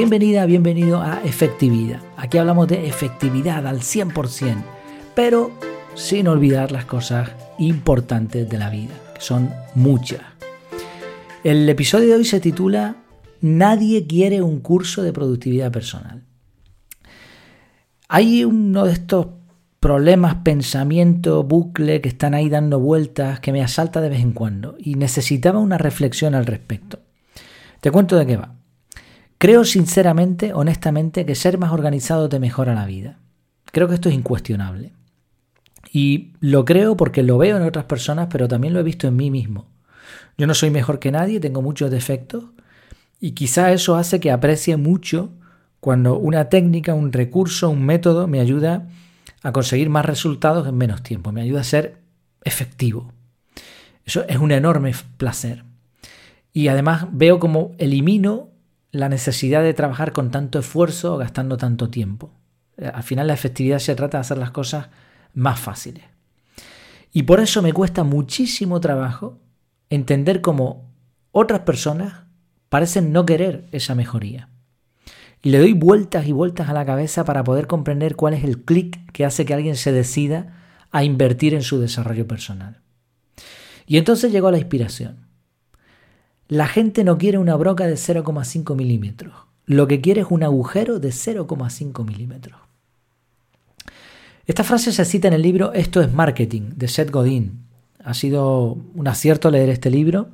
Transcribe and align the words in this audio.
bienvenida, 0.00 0.46
bienvenido 0.46 1.02
a 1.02 1.20
Efectividad. 1.24 2.00
Aquí 2.16 2.38
hablamos 2.38 2.66
de 2.68 2.88
efectividad 2.88 3.66
al 3.66 3.80
100%, 3.80 4.64
pero 5.14 5.50
sin 5.94 6.26
olvidar 6.26 6.72
las 6.72 6.86
cosas 6.86 7.32
importantes 7.58 8.48
de 8.48 8.56
la 8.56 8.70
vida, 8.70 8.94
que 9.14 9.20
son 9.20 9.50
muchas. 9.74 10.22
El 11.44 11.68
episodio 11.68 12.08
de 12.08 12.14
hoy 12.14 12.24
se 12.24 12.40
titula 12.40 12.96
Nadie 13.42 14.06
quiere 14.06 14.40
un 14.40 14.60
curso 14.60 15.02
de 15.02 15.12
productividad 15.12 15.70
personal. 15.70 16.22
Hay 18.08 18.42
uno 18.46 18.86
de 18.86 18.94
estos 18.94 19.26
problemas, 19.80 20.36
pensamiento, 20.36 21.42
bucle 21.42 22.00
que 22.00 22.08
están 22.08 22.32
ahí 22.32 22.48
dando 22.48 22.80
vueltas 22.80 23.40
que 23.40 23.52
me 23.52 23.62
asalta 23.62 24.00
de 24.00 24.08
vez 24.08 24.20
en 24.20 24.32
cuando 24.32 24.76
y 24.78 24.94
necesitaba 24.94 25.58
una 25.58 25.76
reflexión 25.76 26.34
al 26.34 26.46
respecto. 26.46 27.00
Te 27.82 27.90
cuento 27.90 28.16
de 28.16 28.24
qué 28.24 28.38
va. 28.38 28.59
Creo 29.40 29.64
sinceramente, 29.64 30.52
honestamente, 30.52 31.24
que 31.24 31.34
ser 31.34 31.56
más 31.56 31.72
organizado 31.72 32.28
te 32.28 32.38
mejora 32.38 32.74
la 32.74 32.84
vida. 32.84 33.20
Creo 33.72 33.88
que 33.88 33.94
esto 33.94 34.10
es 34.10 34.14
incuestionable. 34.14 34.92
Y 35.90 36.34
lo 36.40 36.66
creo 36.66 36.94
porque 36.94 37.22
lo 37.22 37.38
veo 37.38 37.56
en 37.56 37.62
otras 37.62 37.86
personas, 37.86 38.28
pero 38.30 38.48
también 38.48 38.74
lo 38.74 38.80
he 38.80 38.82
visto 38.82 39.08
en 39.08 39.16
mí 39.16 39.30
mismo. 39.30 39.66
Yo 40.36 40.46
no 40.46 40.52
soy 40.52 40.68
mejor 40.68 40.98
que 40.98 41.10
nadie, 41.10 41.40
tengo 41.40 41.62
muchos 41.62 41.90
defectos 41.90 42.50
y 43.18 43.30
quizá 43.30 43.72
eso 43.72 43.96
hace 43.96 44.20
que 44.20 44.30
aprecie 44.30 44.76
mucho 44.76 45.32
cuando 45.80 46.18
una 46.18 46.50
técnica, 46.50 46.92
un 46.92 47.10
recurso, 47.10 47.70
un 47.70 47.82
método 47.82 48.26
me 48.26 48.40
ayuda 48.40 48.88
a 49.42 49.52
conseguir 49.52 49.88
más 49.88 50.04
resultados 50.04 50.68
en 50.68 50.76
menos 50.76 51.02
tiempo, 51.02 51.32
me 51.32 51.40
ayuda 51.40 51.62
a 51.62 51.64
ser 51.64 51.96
efectivo. 52.44 53.14
Eso 54.04 54.22
es 54.28 54.36
un 54.36 54.52
enorme 54.52 54.92
placer. 55.16 55.64
Y 56.52 56.68
además 56.68 57.06
veo 57.10 57.40
como 57.40 57.72
elimino 57.78 58.49
la 58.92 59.08
necesidad 59.08 59.62
de 59.62 59.74
trabajar 59.74 60.12
con 60.12 60.30
tanto 60.30 60.58
esfuerzo 60.58 61.14
o 61.14 61.18
gastando 61.18 61.56
tanto 61.56 61.90
tiempo. 61.90 62.32
Al 62.76 63.02
final 63.02 63.26
la 63.26 63.34
efectividad 63.34 63.78
se 63.78 63.94
trata 63.94 64.18
de 64.18 64.22
hacer 64.22 64.38
las 64.38 64.50
cosas 64.50 64.88
más 65.34 65.60
fáciles. 65.60 66.04
Y 67.12 67.24
por 67.24 67.40
eso 67.40 67.62
me 67.62 67.72
cuesta 67.72 68.04
muchísimo 68.04 68.80
trabajo 68.80 69.38
entender 69.90 70.40
cómo 70.40 70.88
otras 71.32 71.60
personas 71.60 72.24
parecen 72.68 73.12
no 73.12 73.26
querer 73.26 73.68
esa 73.72 73.94
mejoría. 73.94 74.48
Y 75.42 75.50
le 75.50 75.58
doy 75.58 75.72
vueltas 75.72 76.26
y 76.26 76.32
vueltas 76.32 76.68
a 76.68 76.72
la 76.72 76.84
cabeza 76.84 77.24
para 77.24 77.44
poder 77.44 77.66
comprender 77.66 78.14
cuál 78.14 78.34
es 78.34 78.44
el 78.44 78.62
clic 78.62 79.10
que 79.12 79.24
hace 79.24 79.44
que 79.44 79.54
alguien 79.54 79.76
se 79.76 79.90
decida 79.90 80.56
a 80.90 81.02
invertir 81.04 81.54
en 81.54 81.62
su 81.62 81.80
desarrollo 81.80 82.26
personal. 82.26 82.80
Y 83.86 83.96
entonces 83.96 84.30
llegó 84.32 84.50
la 84.50 84.58
inspiración. 84.58 85.29
La 86.50 86.66
gente 86.66 87.04
no 87.04 87.16
quiere 87.16 87.38
una 87.38 87.54
broca 87.54 87.86
de 87.86 87.94
0,5 87.94 88.74
milímetros. 88.74 89.32
Lo 89.66 89.86
que 89.86 90.00
quiere 90.00 90.22
es 90.22 90.26
un 90.30 90.42
agujero 90.42 90.98
de 90.98 91.10
0,5 91.10 92.04
milímetros. 92.04 92.58
Esta 94.48 94.64
frase 94.64 94.90
se 94.90 95.04
cita 95.04 95.28
en 95.28 95.34
el 95.34 95.42
libro 95.42 95.72
Esto 95.74 96.00
es 96.00 96.12
Marketing 96.12 96.72
de 96.74 96.88
Seth 96.88 97.12
Godin. 97.12 97.60
Ha 98.02 98.14
sido 98.14 98.76
un 98.96 99.06
acierto 99.06 99.48
leer 99.48 99.68
este 99.68 99.92
libro. 99.92 100.30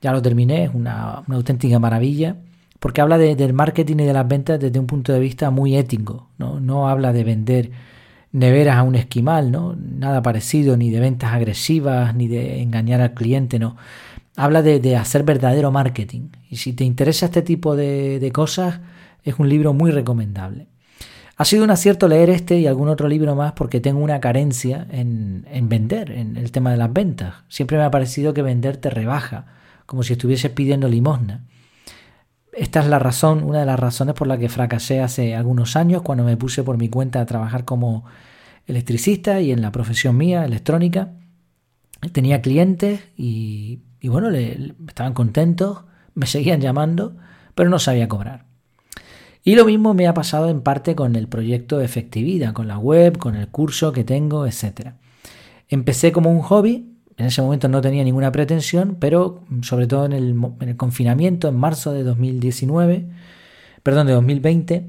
Ya 0.00 0.10
lo 0.10 0.20
terminé, 0.22 0.64
es 0.64 0.74
una, 0.74 1.22
auténtica 1.28 1.78
maravilla 1.78 2.34
porque 2.80 3.00
habla 3.00 3.16
del 3.16 3.52
marketing 3.52 3.98
y 4.00 4.06
de 4.06 4.12
las 4.12 4.26
ventas 4.26 4.58
desde 4.58 4.80
un 4.80 4.88
punto 4.88 5.12
de 5.12 5.20
vista 5.20 5.50
muy 5.50 5.76
ético. 5.76 6.30
¿no? 6.38 6.58
no 6.58 6.88
habla 6.88 7.12
de 7.12 7.22
vender 7.22 7.70
neveras 8.32 8.76
a 8.76 8.82
un 8.82 8.96
esquimal, 8.96 9.52
¿no? 9.52 9.76
nada 9.76 10.20
parecido, 10.20 10.76
ni 10.76 10.90
de 10.90 10.98
ventas 10.98 11.32
agresivas, 11.32 12.16
ni 12.16 12.26
de 12.26 12.60
engañar 12.60 13.00
al 13.00 13.14
cliente. 13.14 13.60
No. 13.60 13.76
Habla 14.40 14.62
de, 14.62 14.94
hacer 14.94 15.24
verdadero 15.24 15.72
marketing. 15.72 16.28
Y 16.48 16.58
si 16.58 16.72
te 16.72 16.84
interesa 16.84 17.26
este 17.26 17.42
tipo 17.42 17.74
de, 17.74 18.30
cosas, 18.32 18.78
es 19.24 19.36
un 19.40 19.48
libro 19.48 19.72
muy 19.72 19.90
recomendable. 19.90 20.68
Ha 21.36 21.44
sido 21.44 21.64
un 21.64 21.72
acierto 21.72 22.06
leer 22.06 22.30
este 22.30 22.56
y 22.56 22.68
algún 22.68 22.88
otro 22.88 23.08
libro 23.08 23.34
más 23.34 23.54
porque 23.54 23.80
tengo 23.80 23.98
una 23.98 24.20
carencia 24.20 24.86
en, 24.92 25.44
en, 25.50 25.68
vender, 25.68 26.12
en 26.12 26.36
el 26.36 26.52
tema 26.52 26.70
de 26.70 26.76
las 26.76 26.92
ventas. 26.92 27.34
Siempre 27.48 27.78
me 27.78 27.82
ha 27.82 27.90
parecido 27.90 28.32
que 28.32 28.42
vender 28.42 28.76
te 28.76 28.90
rebaja, 28.90 29.46
como 29.86 30.04
si 30.04 30.12
estuvieses 30.12 30.52
pidiendo 30.52 30.88
limosna. 30.88 31.44
Esta 32.52 32.78
es 32.78 32.86
la 32.86 33.00
razón, 33.00 33.42
una 33.42 33.58
de 33.58 33.66
las 33.66 33.80
razones 33.80 34.14
por 34.14 34.28
la 34.28 34.38
que 34.38 34.48
fracasé 34.48 35.00
hace 35.00 35.34
algunos 35.34 35.74
años 35.74 36.02
cuando 36.02 36.22
me 36.22 36.36
puse 36.36 36.62
por 36.62 36.78
mi 36.78 36.88
cuenta 36.88 37.20
a 37.20 37.26
trabajar 37.26 37.64
como 37.64 38.04
electricista 38.68 39.40
y 39.40 39.50
en 39.50 39.62
la 39.62 39.72
profesión 39.72 40.16
mía, 40.16 40.44
electrónica. 40.44 41.14
Tenía 42.12 42.40
clientes 42.40 43.00
y, 43.16 43.80
bueno, 44.06 44.30
le, 44.30 44.74
estaban 44.86 45.14
contentos, 45.14 45.80
me 46.14 46.26
seguían 46.26 46.60
llamando, 46.60 47.16
pero 47.56 47.68
no 47.68 47.80
sabía 47.80 48.06
cobrar. 48.06 48.46
Y 49.42 49.56
lo 49.56 49.64
mismo 49.64 49.94
me 49.94 50.06
ha 50.06 50.14
pasado 50.14 50.48
en 50.48 50.60
parte 50.60 50.94
con 50.94 51.16
el 51.16 51.26
proyecto 51.26 51.78
de 51.78 51.84
efectividad, 51.84 52.52
con 52.52 52.68
la 52.68 52.78
web, 52.78 53.18
con 53.18 53.34
el 53.34 53.48
curso 53.48 53.92
que 53.92 54.04
tengo, 54.04 54.46
etc. 54.46 54.92
Empecé 55.68 56.12
como 56.12 56.30
un 56.30 56.42
hobby 56.42 56.98
en 57.18 57.26
ese 57.26 57.42
momento 57.42 57.68
no 57.68 57.80
tenía 57.80 58.04
ninguna 58.04 58.30
pretensión, 58.30 58.96
pero 59.00 59.44
sobre 59.62 59.88
todo 59.88 60.06
en 60.06 60.12
el, 60.12 60.76
confinamiento, 60.76 61.48
en 61.48 61.56
marzo 61.56 61.92
de 61.92 62.04
2019, 62.04 63.06
perdón, 63.82 64.06
de 64.06 64.12
2020, 64.12 64.88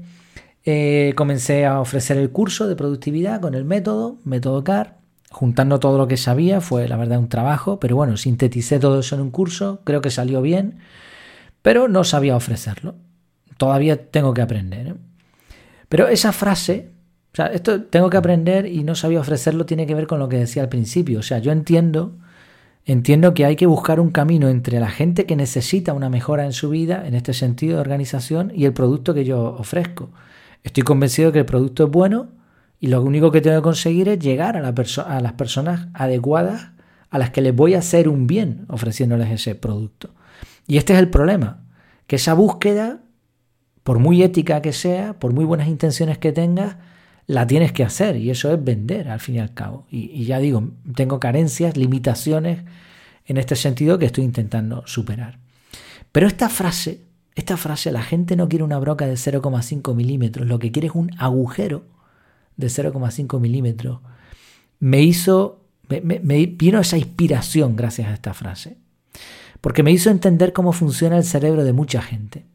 eh, 0.64 1.12
comencé 1.16 1.66
a 1.66 1.80
ofrecer 1.80 2.18
el 2.18 2.30
curso 2.30 2.68
de 2.68 2.76
productividad 2.76 3.40
con 3.40 3.54
el 3.54 3.64
método, 3.64 4.18
método 4.22 4.62
CAR, 4.62 4.99
juntando 5.30 5.80
todo 5.80 5.96
lo 5.98 6.08
que 6.08 6.16
sabía, 6.16 6.60
fue 6.60 6.88
la 6.88 6.96
verdad 6.96 7.18
un 7.18 7.28
trabajo, 7.28 7.80
pero 7.80 7.96
bueno, 7.96 8.16
sinteticé 8.16 8.78
todo 8.78 9.00
eso 9.00 9.14
en 9.14 9.22
un 9.22 9.30
curso, 9.30 9.80
creo 9.84 10.00
que 10.00 10.10
salió 10.10 10.42
bien, 10.42 10.80
pero 11.62 11.88
no 11.88 12.04
sabía 12.04 12.36
ofrecerlo. 12.36 12.96
Todavía 13.56 14.10
tengo 14.10 14.34
que 14.34 14.42
aprender. 14.42 14.88
¿eh? 14.88 14.94
Pero 15.88 16.08
esa 16.08 16.32
frase 16.32 16.90
o 17.32 17.36
sea, 17.36 17.46
esto 17.46 17.84
tengo 17.84 18.10
que 18.10 18.16
aprender 18.16 18.66
y 18.66 18.82
no 18.82 18.94
sabía 18.94 19.20
ofrecerlo 19.20 19.64
tiene 19.64 19.86
que 19.86 19.94
ver 19.94 20.06
con 20.06 20.18
lo 20.18 20.28
que 20.28 20.36
decía 20.36 20.62
al 20.62 20.68
principio. 20.68 21.20
O 21.20 21.22
sea, 21.22 21.38
yo 21.38 21.52
entiendo, 21.52 22.16
entiendo 22.84 23.34
que 23.34 23.44
hay 23.44 23.54
que 23.54 23.66
buscar 23.66 24.00
un 24.00 24.10
camino 24.10 24.48
entre 24.48 24.80
la 24.80 24.90
gente 24.90 25.26
que 25.26 25.36
necesita 25.36 25.92
una 25.92 26.08
mejora 26.08 26.44
en 26.44 26.52
su 26.52 26.70
vida, 26.70 27.06
en 27.06 27.14
este 27.14 27.32
sentido 27.32 27.76
de 27.76 27.82
organización, 27.82 28.52
y 28.54 28.64
el 28.64 28.72
producto 28.72 29.14
que 29.14 29.24
yo 29.24 29.54
ofrezco. 29.58 30.10
Estoy 30.64 30.82
convencido 30.82 31.28
de 31.28 31.34
que 31.34 31.38
el 31.40 31.46
producto 31.46 31.84
es 31.84 31.90
bueno 31.90 32.28
y 32.80 32.86
lo 32.86 33.02
único 33.02 33.30
que 33.30 33.42
tengo 33.42 33.56
que 33.58 33.62
conseguir 33.62 34.08
es 34.08 34.18
llegar 34.18 34.56
a, 34.56 34.60
la 34.60 34.74
a 35.06 35.20
las 35.20 35.32
personas 35.34 35.88
adecuadas 35.92 36.70
a 37.10 37.18
las 37.18 37.30
que 37.30 37.42
les 37.42 37.54
voy 37.54 37.74
a 37.74 37.80
hacer 37.80 38.08
un 38.08 38.26
bien 38.26 38.64
ofreciéndoles 38.68 39.30
ese 39.30 39.54
producto. 39.54 40.14
Y 40.66 40.78
este 40.78 40.94
es 40.94 40.98
el 40.98 41.10
problema, 41.10 41.64
que 42.06 42.16
esa 42.16 42.34
búsqueda, 42.34 43.02
por 43.82 43.98
muy 43.98 44.22
ética 44.22 44.62
que 44.62 44.72
sea, 44.72 45.18
por 45.18 45.32
muy 45.32 45.44
buenas 45.44 45.68
intenciones 45.68 46.18
que 46.18 46.32
tengas, 46.32 46.76
la 47.26 47.46
tienes 47.46 47.72
que 47.72 47.84
hacer 47.84 48.16
y 48.16 48.30
eso 48.30 48.52
es 48.52 48.62
vender 48.62 49.08
al 49.08 49.20
fin 49.20 49.36
y 49.36 49.38
al 49.40 49.52
cabo. 49.54 49.86
Y, 49.90 50.24
ya 50.24 50.38
digo, 50.38 50.70
tengo 50.94 51.20
carencias, 51.20 51.76
limitaciones 51.76 52.64
en 53.26 53.36
este 53.36 53.56
sentido 53.56 53.98
que 53.98 54.06
estoy 54.06 54.24
intentando 54.24 54.84
superar. 54.86 55.38
Pero 56.12 56.26
esta 56.26 56.48
frase, 56.48 57.02
esta 57.34 57.56
frase, 57.56 57.92
la 57.92 58.02
gente 58.02 58.36
no 58.36 58.48
quiere 58.48 58.64
una 58.64 58.78
broca 58.78 59.06
de 59.06 59.14
0,5 59.14 59.94
milímetros, 59.94 60.46
lo 60.46 60.58
que 60.58 60.72
quiere 60.72 60.88
es 60.88 60.94
un 60.94 61.10
agujero 61.18 61.84
de 62.60 62.68
0,5 62.68 63.40
milímetros. 63.40 64.00
Me 64.78 65.02
hizo, 65.02 65.64
me, 65.88 66.46
vino 66.46 66.80
esa 66.80 66.96
inspiración 66.96 67.76
gracias 67.76 68.08
a 68.08 68.14
esta 68.14 68.34
frase. 68.34 68.76
Porque 69.60 69.82
me 69.82 69.92
hizo 69.92 70.10
entender 70.10 70.52
cómo 70.52 70.72
funciona 70.72 71.16
el 71.16 71.24
cerebro 71.24 71.64
de 71.64 71.72
mucha 71.72 72.00
gente. 72.00 72.46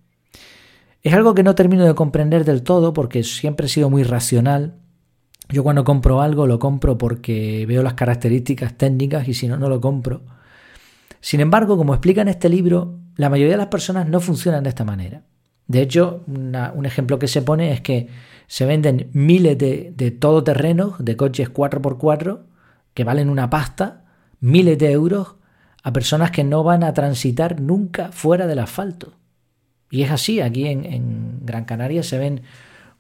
Es 1.04 1.14
algo 1.14 1.36
que 1.36 1.44
no 1.44 1.54
termino 1.54 1.86
de 1.86 1.94
comprender 1.94 2.46
del 2.46 2.64
todo 2.64 2.94
porque 2.94 3.24
siempre 3.24 3.68
he 3.68 3.70
sido 3.70 3.90
muy 3.90 4.04
racional. 4.04 4.76
Yo 5.50 5.62
cuando 5.64 5.84
compro 5.84 6.22
algo 6.22 6.48
lo 6.48 6.58
compro 6.58 6.98
porque 6.98 7.66
veo 7.68 7.84
las 7.84 7.94
características 7.94 8.76
técnicas 8.76 9.28
y 9.28 9.36
si 9.36 9.48
no, 9.48 9.58
no 9.58 9.70
lo 9.70 9.80
compro. 9.80 10.24
Sin 11.22 11.42
embargo, 11.42 11.78
como 11.78 11.94
explica 11.94 12.22
en 12.22 12.28
este 12.28 12.50
libro, 12.50 13.00
la 13.18 13.30
mayoría 13.30 13.54
de 13.54 13.58
las 13.58 13.68
personas 13.68 14.08
no 14.08 14.20
funcionan 14.20 14.64
de 14.64 14.70
esta 14.70 14.84
manera. 14.84 15.24
De 15.68 15.82
hecho, 15.82 16.24
un 16.28 16.86
ejemplo 16.86 17.18
que 17.18 17.28
se 17.28 17.42
pone 17.42 17.72
es 17.72 17.82
que 17.82 18.08
se 18.48 18.66
venden 18.66 19.10
miles 19.14 19.58
de, 19.58 19.94
de 19.96 20.12
todoterrenos, 20.12 20.94
de 21.00 21.18
coches 21.18 21.52
4x4, 21.52 22.42
que 22.94 23.04
valen 23.04 23.30
una 23.30 23.50
pasta, 23.50 24.06
miles 24.40 24.78
de 24.78 24.92
euros, 24.92 25.36
a 25.84 25.94
personas 25.94 26.32
que 26.32 26.44
no 26.44 26.64
van 26.64 26.84
a 26.84 26.94
transitar 26.94 27.62
nunca 27.62 28.12
fuera 28.12 28.48
del 28.48 28.58
asfalto. 28.60 29.14
Y 29.92 30.02
es 30.02 30.12
así, 30.12 30.42
aquí 30.42 30.66
en, 30.66 31.46
Gran 31.46 31.66
Canaria 31.66 32.02
se 32.02 32.18
ven 32.18 32.42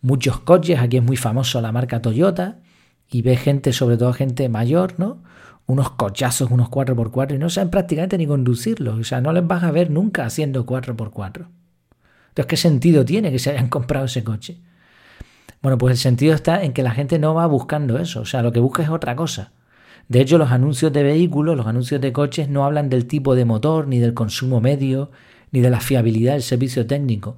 muchos 0.01 0.39
coches, 0.39 0.79
aquí 0.79 0.97
es 0.97 1.03
muy 1.03 1.17
famoso 1.17 1.59
la 1.61 1.71
marca 1.71 2.01
Toyota, 2.01 2.59
y 3.09 3.21
ve 3.21 3.37
gente, 3.37 3.73
sobre 3.73 3.97
todo 3.97 4.13
gente 4.13 4.47
mayor, 4.49 4.99
¿no? 4.99 5.23
Unos 5.65 5.89
cochazos, 5.91 6.51
unos 6.51 6.69
4x4, 6.69 7.35
y 7.35 7.37
no 7.39 7.49
saben 7.49 7.71
prácticamente 7.71 8.17
ni 8.19 8.27
conducirlos, 8.27 8.99
o 8.99 9.03
sea, 9.03 9.19
no 9.19 9.33
les 9.33 9.47
vas 9.47 9.63
a 9.63 9.71
ver 9.71 9.89
nunca 9.89 10.25
haciendo 10.25 10.65
4x4. 10.65 11.47
Entonces, 12.29 12.45
¿qué 12.47 12.57
sentido 12.57 13.03
tiene 13.03 13.31
que 13.31 13.39
se 13.39 13.49
hayan 13.49 13.69
comprado 13.69 14.05
ese 14.05 14.23
coche? 14.23 14.61
Bueno, 15.61 15.77
pues 15.77 15.91
el 15.91 15.97
sentido 15.97 16.33
está 16.33 16.63
en 16.63 16.73
que 16.73 16.83
la 16.83 16.91
gente 16.91 17.19
no 17.19 17.33
va 17.33 17.45
buscando 17.47 17.97
eso, 17.97 18.21
o 18.21 18.25
sea, 18.25 18.41
lo 18.41 18.51
que 18.51 18.59
busca 18.59 18.83
es 18.83 18.89
otra 18.89 19.15
cosa. 19.15 19.51
De 20.07 20.21
hecho, 20.21 20.37
los 20.37 20.51
anuncios 20.51 20.93
de 20.93 21.03
vehículos, 21.03 21.57
los 21.57 21.65
anuncios 21.65 21.99
de 21.99 22.13
coches 22.13 22.49
no 22.49 22.65
hablan 22.65 22.89
del 22.89 23.07
tipo 23.07 23.33
de 23.35 23.45
motor, 23.45 23.87
ni 23.87 23.99
del 23.99 24.13
consumo 24.13 24.61
medio, 24.61 25.11
ni 25.51 25.61
de 25.61 25.69
la 25.69 25.79
fiabilidad 25.79 26.33
del 26.33 26.43
servicio 26.43 26.85
técnico. 26.85 27.37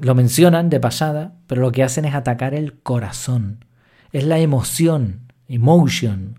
lo 0.00 0.14
mencionan 0.14 0.70
de 0.70 0.80
pasada, 0.80 1.34
pero 1.46 1.60
lo 1.60 1.72
que 1.72 1.82
hacen 1.82 2.04
es 2.04 2.14
atacar 2.14 2.54
el 2.54 2.78
corazón. 2.80 3.64
Es 4.12 4.24
la 4.24 4.38
emoción, 4.38 5.32
emotion, 5.48 6.38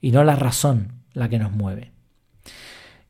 y 0.00 0.12
no 0.12 0.24
la 0.24 0.36
razón 0.36 0.92
la 1.12 1.28
que 1.28 1.38
nos 1.38 1.52
mueve. 1.52 1.92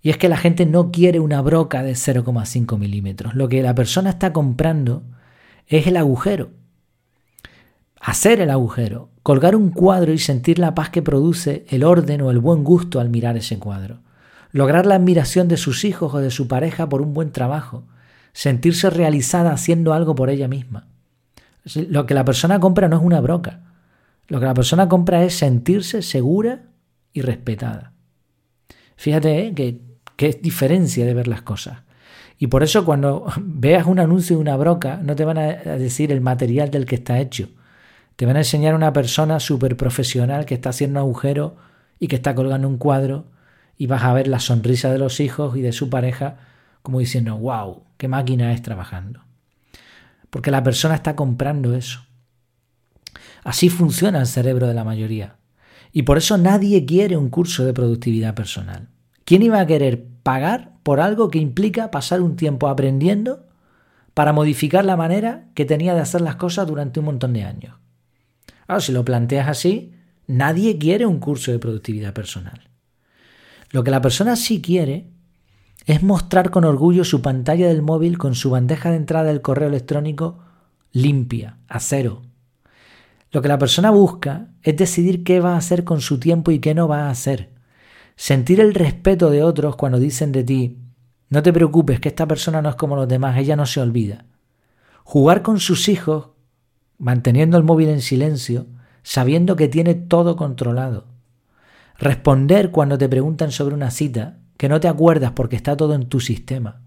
Y 0.02 0.10
es 0.10 0.16
que 0.16 0.28
la 0.28 0.38
gente 0.38 0.64
no 0.64 0.90
quiere 0.90 1.20
una 1.20 1.42
broca 1.42 1.82
de 1.82 1.92
0,5 1.92 2.78
milímetros. 2.78 3.34
Lo 3.34 3.48
que 3.48 3.62
la 3.62 3.74
persona 3.74 4.10
está 4.10 4.32
comprando 4.32 5.02
es 5.66 5.86
el 5.86 5.96
agujero. 5.96 6.50
Hacer 8.00 8.40
el 8.40 8.50
agujero, 8.50 9.10
colgar 9.22 9.54
un 9.54 9.70
cuadro 9.70 10.12
y 10.12 10.18
sentir 10.18 10.58
la 10.58 10.74
paz 10.74 10.88
que 10.88 11.02
produce 11.02 11.66
el 11.68 11.84
orden 11.84 12.22
o 12.22 12.30
el 12.30 12.38
buen 12.38 12.64
gusto 12.64 12.98
al 12.98 13.10
mirar 13.10 13.36
ese 13.36 13.58
cuadro. 13.58 14.00
Lograr 14.52 14.86
la 14.86 14.94
admiración 14.94 15.48
de 15.48 15.58
sus 15.58 15.84
hijos 15.84 16.14
o 16.14 16.18
de 16.18 16.30
su 16.30 16.48
pareja 16.48 16.88
por 16.88 17.02
un 17.02 17.12
buen 17.12 17.30
trabajo. 17.30 17.84
Sentirse 18.32 18.88
realizada 18.88 19.52
haciendo 19.52 19.92
algo 19.92 20.14
por 20.14 20.30
ella 20.30 20.48
misma. 20.48 20.88
Lo 21.74 22.06
que 22.06 22.14
la 22.14 22.24
persona 22.24 22.58
compra 22.58 22.88
no 22.88 22.96
es 22.96 23.02
una 23.02 23.20
broca. 23.20 23.60
Lo 24.28 24.40
que 24.40 24.46
la 24.46 24.54
persona 24.54 24.88
compra 24.88 25.22
es 25.22 25.34
sentirse 25.34 26.00
segura 26.00 26.62
y 27.12 27.20
respetada. 27.20 27.92
Fíjate 28.96 29.46
¿eh? 29.46 29.54
que 29.54 29.80
qué 30.16 30.38
diferencia 30.40 31.04
de 31.04 31.14
ver 31.14 31.28
las 31.28 31.42
cosas. 31.42 31.82
Y 32.38 32.46
por 32.46 32.62
eso 32.62 32.86
cuando 32.86 33.26
veas 33.40 33.86
un 33.86 33.98
anuncio 33.98 34.36
de 34.36 34.42
una 34.42 34.56
broca, 34.56 35.00
no 35.02 35.14
te 35.14 35.26
van 35.26 35.36
a 35.36 35.48
decir 35.76 36.12
el 36.12 36.22
material 36.22 36.70
del 36.70 36.86
que 36.86 36.94
está 36.94 37.20
hecho. 37.20 37.50
Te 38.20 38.26
van 38.26 38.36
a 38.36 38.40
enseñar 38.40 38.74
una 38.74 38.92
persona 38.92 39.40
súper 39.40 39.78
profesional 39.78 40.44
que 40.44 40.52
está 40.52 40.68
haciendo 40.68 41.00
un 41.00 41.06
agujero 41.06 41.56
y 41.98 42.06
que 42.06 42.16
está 42.16 42.34
colgando 42.34 42.68
un 42.68 42.76
cuadro 42.76 43.24
y 43.78 43.86
vas 43.86 44.02
a 44.02 44.12
ver 44.12 44.28
la 44.28 44.40
sonrisa 44.40 44.92
de 44.92 44.98
los 44.98 45.20
hijos 45.20 45.56
y 45.56 45.62
de 45.62 45.72
su 45.72 45.88
pareja 45.88 46.36
como 46.82 46.98
diciendo, 46.98 47.38
wow, 47.38 47.82
qué 47.96 48.08
máquina 48.08 48.52
es 48.52 48.60
trabajando. 48.60 49.24
Porque 50.28 50.50
la 50.50 50.62
persona 50.62 50.96
está 50.96 51.16
comprando 51.16 51.74
eso. 51.74 52.04
Así 53.42 53.70
funciona 53.70 54.20
el 54.20 54.26
cerebro 54.26 54.66
de 54.66 54.74
la 54.74 54.84
mayoría. 54.84 55.36
Y 55.90 56.02
por 56.02 56.18
eso 56.18 56.36
nadie 56.36 56.84
quiere 56.84 57.16
un 57.16 57.30
curso 57.30 57.64
de 57.64 57.72
productividad 57.72 58.34
personal. 58.34 58.90
¿Quién 59.24 59.44
iba 59.44 59.60
a 59.60 59.66
querer 59.66 60.04
pagar 60.22 60.74
por 60.82 61.00
algo 61.00 61.30
que 61.30 61.38
implica 61.38 61.90
pasar 61.90 62.20
un 62.20 62.36
tiempo 62.36 62.68
aprendiendo 62.68 63.46
para 64.12 64.34
modificar 64.34 64.84
la 64.84 64.98
manera 64.98 65.46
que 65.54 65.64
tenía 65.64 65.94
de 65.94 66.02
hacer 66.02 66.20
las 66.20 66.36
cosas 66.36 66.66
durante 66.66 67.00
un 67.00 67.06
montón 67.06 67.32
de 67.32 67.44
años? 67.44 67.80
Ahora, 68.70 68.82
si 68.82 68.92
lo 68.92 69.04
planteas 69.04 69.48
así, 69.48 69.96
nadie 70.28 70.78
quiere 70.78 71.04
un 71.04 71.18
curso 71.18 71.50
de 71.50 71.58
productividad 71.58 72.14
personal. 72.14 72.70
Lo 73.72 73.82
que 73.82 73.90
la 73.90 74.00
persona 74.00 74.36
sí 74.36 74.62
quiere 74.62 75.10
es 75.86 76.04
mostrar 76.04 76.50
con 76.50 76.62
orgullo 76.62 77.02
su 77.02 77.20
pantalla 77.20 77.66
del 77.66 77.82
móvil 77.82 78.16
con 78.16 78.36
su 78.36 78.48
bandeja 78.50 78.90
de 78.90 78.96
entrada 78.98 79.24
del 79.24 79.42
correo 79.42 79.66
electrónico 79.66 80.38
limpia, 80.92 81.58
a 81.66 81.80
cero. 81.80 82.22
Lo 83.32 83.42
que 83.42 83.48
la 83.48 83.58
persona 83.58 83.90
busca 83.90 84.52
es 84.62 84.76
decidir 84.76 85.24
qué 85.24 85.40
va 85.40 85.54
a 85.54 85.58
hacer 85.58 85.82
con 85.82 86.00
su 86.00 86.20
tiempo 86.20 86.52
y 86.52 86.60
qué 86.60 86.72
no 86.72 86.86
va 86.86 87.08
a 87.08 87.10
hacer. 87.10 87.50
Sentir 88.14 88.60
el 88.60 88.72
respeto 88.72 89.30
de 89.30 89.42
otros 89.42 89.74
cuando 89.74 89.98
dicen 89.98 90.30
de 90.30 90.44
ti, 90.44 90.78
no 91.28 91.42
te 91.42 91.52
preocupes, 91.52 91.98
que 91.98 92.10
esta 92.10 92.28
persona 92.28 92.62
no 92.62 92.68
es 92.68 92.76
como 92.76 92.94
los 92.94 93.08
demás, 93.08 93.36
ella 93.36 93.56
no 93.56 93.66
se 93.66 93.80
olvida. 93.80 94.26
Jugar 95.02 95.42
con 95.42 95.58
sus 95.58 95.88
hijos, 95.88 96.28
manteniendo 97.00 97.56
el 97.56 97.64
móvil 97.64 97.88
en 97.88 98.02
silencio, 98.02 98.66
sabiendo 99.02 99.56
que 99.56 99.68
tiene 99.68 99.94
todo 99.94 100.36
controlado. 100.36 101.06
Responder 101.98 102.70
cuando 102.70 102.98
te 102.98 103.08
preguntan 103.08 103.50
sobre 103.50 103.74
una 103.74 103.90
cita, 103.90 104.38
que 104.56 104.68
no 104.68 104.78
te 104.78 104.88
acuerdas 104.88 105.32
porque 105.32 105.56
está 105.56 105.76
todo 105.76 105.94
en 105.94 106.08
tu 106.08 106.20
sistema. 106.20 106.82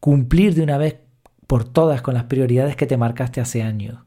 Cumplir 0.00 0.54
de 0.54 0.62
una 0.62 0.76
vez 0.76 0.96
por 1.46 1.64
todas 1.64 2.02
con 2.02 2.14
las 2.14 2.24
prioridades 2.24 2.74
que 2.74 2.86
te 2.86 2.96
marcaste 2.96 3.40
hace 3.40 3.62
años. 3.62 4.00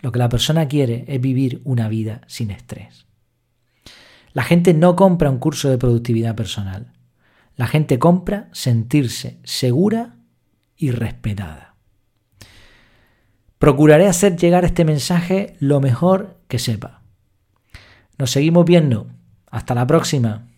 Lo 0.00 0.12
que 0.12 0.18
la 0.18 0.28
persona 0.28 0.68
quiere 0.68 1.06
es 1.08 1.20
vivir 1.20 1.62
una 1.64 1.88
vida 1.88 2.20
sin 2.26 2.50
estrés. 2.50 3.06
La 4.34 4.42
gente 4.42 4.74
no 4.74 4.94
compra 4.94 5.30
un 5.30 5.38
curso 5.38 5.70
de 5.70 5.78
productividad 5.78 6.34
personal. 6.34 6.92
La 7.56 7.66
gente 7.66 7.98
compra 7.98 8.50
sentirse 8.52 9.40
segura 9.44 10.16
y 10.76 10.90
respetada. 10.90 11.71
Procuraré 13.62 14.08
hacer 14.08 14.36
llegar 14.36 14.64
este 14.64 14.84
mensaje 14.84 15.54
lo 15.60 15.80
mejor 15.80 16.36
que 16.48 16.58
sepa. 16.58 17.02
Nos 18.18 18.32
seguimos 18.32 18.64
viendo. 18.64 19.06
Hasta 19.52 19.76
la 19.76 19.86
próxima. 19.86 20.48